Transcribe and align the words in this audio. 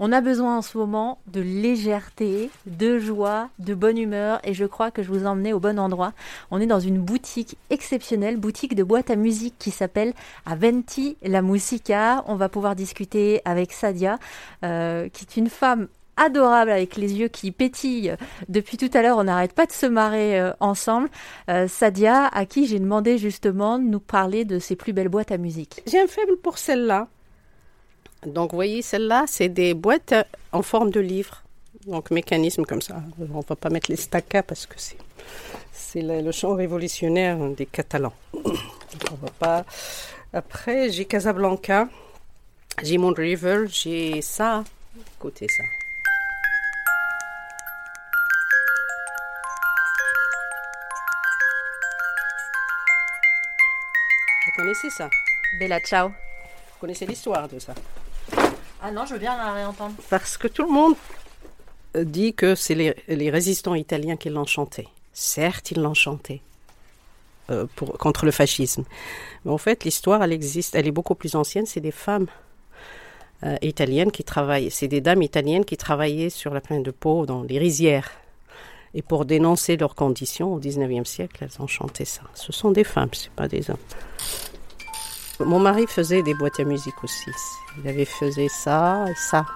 On 0.00 0.12
a 0.12 0.20
besoin 0.20 0.58
en 0.58 0.62
ce 0.62 0.78
moment 0.78 1.18
de 1.26 1.40
légèreté, 1.40 2.50
de 2.66 2.98
joie, 2.98 3.48
de 3.58 3.74
bonne 3.74 3.98
humeur 3.98 4.40
et 4.44 4.54
je 4.54 4.64
crois 4.64 4.92
que 4.92 5.02
je 5.02 5.08
vous 5.08 5.26
emmenais 5.26 5.52
au 5.52 5.58
bon 5.58 5.78
endroit. 5.78 6.12
On 6.50 6.60
est 6.60 6.66
dans 6.66 6.78
une 6.78 6.98
boutique 6.98 7.56
exceptionnelle, 7.70 8.36
boutique 8.36 8.76
de 8.76 8.84
boîte 8.84 9.10
à 9.10 9.16
musique 9.16 9.56
qui 9.58 9.72
s'appelle 9.72 10.12
Aventi 10.46 11.16
la 11.22 11.42
Musica. 11.42 12.22
On 12.28 12.36
va 12.36 12.48
pouvoir 12.48 12.76
discuter 12.76 13.40
avec 13.44 13.72
Sadia, 13.72 14.18
euh, 14.64 15.08
qui 15.08 15.24
est 15.24 15.36
une 15.36 15.48
femme 15.48 15.88
adorable 16.16 16.70
avec 16.70 16.96
les 16.96 17.14
yeux 17.14 17.28
qui 17.28 17.50
pétillent. 17.50 18.14
Depuis 18.48 18.76
tout 18.76 18.90
à 18.92 19.02
l'heure, 19.02 19.18
on 19.18 19.24
n'arrête 19.24 19.52
pas 19.52 19.66
de 19.66 19.72
se 19.72 19.86
marrer 19.86 20.38
euh, 20.38 20.52
ensemble. 20.60 21.08
Euh, 21.48 21.66
Sadia, 21.66 22.26
à 22.26 22.44
qui 22.46 22.66
j'ai 22.66 22.78
demandé 22.78 23.18
justement 23.18 23.78
de 23.78 23.84
nous 23.84 24.00
parler 24.00 24.44
de 24.44 24.58
ses 24.58 24.76
plus 24.76 24.92
belles 24.92 25.08
boîtes 25.08 25.32
à 25.32 25.38
musique. 25.38 25.82
J'ai 25.86 26.00
un 26.00 26.06
faible 26.06 26.36
pour 26.36 26.58
celle-là. 26.58 27.08
Donc, 28.26 28.50
vous 28.50 28.56
voyez, 28.56 28.82
celle-là, 28.82 29.24
c'est 29.26 29.48
des 29.48 29.74
boîtes 29.74 30.14
en 30.52 30.62
forme 30.62 30.90
de 30.90 31.00
livre. 31.00 31.42
Donc, 31.86 32.10
mécanisme 32.10 32.64
comme 32.64 32.82
ça. 32.82 33.02
On 33.18 33.38
ne 33.38 33.42
va 33.42 33.56
pas 33.56 33.70
mettre 33.70 33.90
les 33.90 33.96
stacas 33.96 34.42
parce 34.42 34.66
que 34.66 34.74
c'est, 34.76 34.98
c'est 35.72 36.02
le, 36.02 36.20
le 36.20 36.32
chant 36.32 36.54
révolutionnaire 36.54 37.38
des 37.50 37.66
Catalans. 37.66 38.12
On 38.34 39.14
va 39.22 39.30
pas. 39.38 39.64
Après, 40.32 40.90
j'ai 40.90 41.04
Casablanca, 41.04 41.88
j'ai 42.82 42.98
Mont 42.98 43.14
River, 43.14 43.64
j'ai 43.68 44.20
ça. 44.20 44.64
Écoutez 45.16 45.46
ça. 45.48 45.62
Vous 54.44 54.62
connaissez 54.62 54.90
ça? 54.90 55.08
Bella 55.58 55.80
ciao. 55.80 56.08
Vous 56.08 56.80
connaissez 56.80 57.06
l'histoire 57.06 57.48
de 57.48 57.58
ça? 57.58 57.74
Ah 58.82 58.90
non, 58.90 59.06
je 59.06 59.14
veux 59.14 59.18
bien 59.18 59.36
la 59.36 59.52
réentendre. 59.52 59.94
Parce 60.08 60.36
que 60.36 60.48
tout 60.48 60.62
le 60.62 60.70
monde 60.70 60.94
dit 61.94 62.34
que 62.34 62.54
c'est 62.54 62.74
les, 62.74 63.30
résistants 63.30 63.74
italiens 63.74 64.16
qui 64.16 64.30
l'ont 64.30 64.46
chanté. 64.46 64.88
Certes, 65.12 65.70
ils 65.72 65.80
l'ont 65.80 65.94
chanté 65.94 66.42
euh, 67.50 67.66
contre 67.98 68.24
le 68.24 68.30
fascisme. 68.30 68.84
Mais 69.44 69.50
en 69.50 69.58
fait, 69.58 69.84
l'histoire, 69.84 70.22
elle 70.22 70.32
existe, 70.32 70.74
elle 70.74 70.86
est 70.86 70.92
beaucoup 70.92 71.14
plus 71.14 71.34
ancienne. 71.34 71.66
C'est 71.66 71.80
des 71.80 71.90
femmes 71.90 72.26
euh, 73.44 73.56
italiennes 73.62 74.12
qui 74.12 74.24
travaillent, 74.24 74.70
c'est 74.70 74.88
des 74.88 75.00
dames 75.00 75.22
italiennes 75.22 75.64
qui 75.64 75.76
travaillaient 75.76 76.30
sur 76.30 76.54
la 76.54 76.60
plaine 76.60 76.82
de 76.82 76.90
Pau, 76.90 77.26
dans 77.26 77.42
les 77.42 77.58
rizières. 77.58 78.10
Et 78.94 79.02
pour 79.02 79.24
dénoncer 79.24 79.76
leurs 79.76 79.94
conditions 79.94 80.54
au 80.54 80.60
19e 80.60 81.04
siècle, 81.04 81.44
elles 81.44 81.62
ont 81.62 81.66
chanté 81.66 82.04
ça. 82.04 82.22
Ce 82.34 82.52
sont 82.52 82.70
des 82.70 82.84
femmes, 82.84 83.10
c'est 83.12 83.30
pas 83.30 83.48
des 83.48 83.70
hommes. 83.70 83.76
Mon 85.40 85.60
mari 85.60 85.86
faisait 85.86 86.22
des 86.22 86.34
boîtes 86.34 86.58
à 86.60 86.64
musique 86.64 87.02
aussi. 87.04 87.30
Il 87.82 87.88
avait 87.88 88.04
faisait 88.04 88.48
ça 88.48 89.04
et 89.08 89.14
ça. 89.14 89.46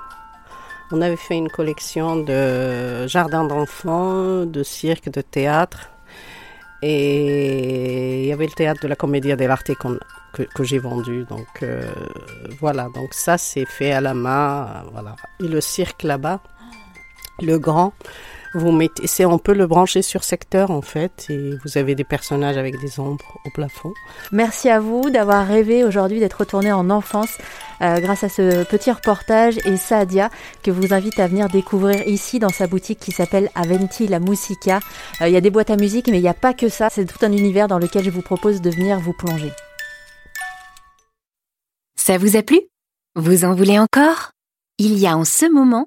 On 0.92 1.00
avait 1.00 1.16
fait 1.16 1.36
une 1.36 1.48
collection 1.50 2.16
de 2.16 3.06
jardins 3.06 3.44
d'enfants, 3.44 4.44
de 4.47 4.62
cirque, 4.62 5.08
de 5.11 5.20
théâtre. 5.22 5.89
Et 6.83 8.22
il 8.22 8.27
y 8.28 8.33
avait 8.33 8.47
le 8.47 8.52
théâtre 8.52 8.80
de 8.83 8.89
la 8.89 8.97
Comédie 8.97 9.34
dell'arte 9.36 9.70
que 9.74 10.64
j'ai 10.64 10.78
vendu. 10.78 11.24
Donc 11.24 11.47
euh, 11.62 11.91
voilà, 12.61 12.89
donc 12.94 13.12
ça 13.14 13.39
c'est 13.39 13.64
fait 13.67 13.92
à 13.92 14.00
la 14.00 14.14
main. 14.14 14.67
euh, 14.67 14.89
Voilà. 14.92 15.17
Et 15.41 15.48
le 15.48 15.61
cirque 15.61 16.02
là-bas, 16.02 16.41
le 17.41 17.58
grand, 17.58 17.92
vous 18.55 18.72
mettez, 18.72 19.06
c'est 19.06 19.25
on 19.25 19.39
peut 19.39 19.55
le 19.55 19.67
brancher 19.67 20.03
sur 20.03 20.25
secteur 20.25 20.70
en 20.70 20.83
fait, 20.83 21.27
et 21.31 21.56
vous 21.64 21.78
avez 21.78 21.95
des 21.95 22.05
personnages 22.05 22.56
avec 22.56 22.78
des 22.81 23.00
ombres 23.00 23.39
au 23.45 23.50
plafond. 23.50 23.92
Merci 24.31 24.69
à 24.69 24.81
vous 24.81 25.11
d'avoir 25.11 25.47
rêvé 25.47 25.84
aujourd'hui 25.84 26.20
d'être 26.20 26.41
retourné 26.41 26.73
en 26.73 26.91
enfance 26.91 27.39
euh, 27.80 27.98
grâce 28.00 28.25
à 28.25 28.28
ce 28.28 28.64
petit 28.64 28.91
reportage 28.91 29.58
et 29.64 29.77
Sadia 29.77 30.30
que 30.62 30.70
vous 30.70 30.92
invite 30.92 31.19
à 31.19 31.27
venir 31.27 31.48
découvrir 31.48 32.06
ici 32.06 32.39
dans 32.39 32.50
sa 32.50 32.67
boutique 32.67 32.98
qui 32.98 33.12
s'appelle 33.12 33.50
Aventi 33.55 34.06
la 34.06 34.20
Musica. 34.20 34.80
Euh, 35.20 35.29
Il 35.29 35.33
y 35.33 35.36
a 35.36 35.41
des 35.41 35.51
boîtes 35.51 35.70
à 35.70 35.77
musique 35.77 36.08
mais 36.08 36.18
il 36.18 36.23
n'y 36.23 36.29
a 36.29 36.35
pas 36.35 36.55
que 36.55 36.68
ça, 36.68 36.89
c'est 36.91 37.07
tout 37.07 37.24
un 37.24 37.33
univers 37.33 37.68
dans 37.68 37.79
lequel 37.79 38.05
je 38.05 38.11
vous 38.11 38.23
propose 38.23 38.61
de 38.61 38.70
venir 38.70 39.01
vous 39.01 39.12
plonger. 39.12 39.52
Ça 41.96 42.18
vous 42.18 42.36
a 42.36 42.42
plu? 42.42 42.61
Vous 43.14 43.45
en 43.45 43.55
voulez 43.55 43.79
encore? 43.79 44.33
Il 44.79 44.98
y 44.98 45.07
a 45.07 45.17
en 45.17 45.24
ce 45.24 45.51
moment 45.51 45.86